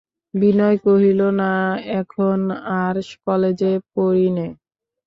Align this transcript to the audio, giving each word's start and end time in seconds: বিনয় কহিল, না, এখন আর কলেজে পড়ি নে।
বিনয় 0.33 0.77
কহিল, 0.85 1.21
না, 1.39 1.51
এখন 1.99 2.39
আর 2.79 2.95
কলেজে 3.25 3.73
পড়ি 3.93 4.27
নে। 4.37 4.47